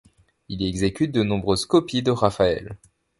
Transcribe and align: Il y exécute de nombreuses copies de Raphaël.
Il 0.49 0.63
y 0.63 0.67
exécute 0.67 1.11
de 1.11 1.21
nombreuses 1.21 1.67
copies 1.67 2.01
de 2.01 2.09
Raphaël. 2.09 2.75